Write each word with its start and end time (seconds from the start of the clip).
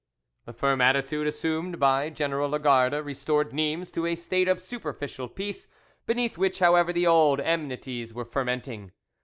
The 0.45 0.53
firm 0.53 0.81
attitude 0.81 1.27
assumed 1.27 1.79
by 1.79 2.09
General 2.09 2.49
Lagarde 2.49 3.01
restored 3.01 3.53
Nimes 3.53 3.91
to 3.91 4.07
a 4.07 4.15
state 4.15 4.47
of 4.47 4.59
superficial 4.59 5.29
peace, 5.29 5.67
beneath 6.07 6.39
which, 6.39 6.57
however, 6.57 6.91
the 6.91 7.05
old 7.05 7.39
enmities 7.39 8.11
were 8.11 8.25
fermenting. 8.25 8.93